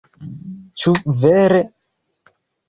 Ĉu 0.83 0.93
vere?" 1.25 1.61